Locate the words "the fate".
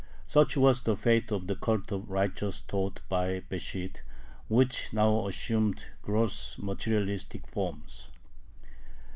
0.81-1.31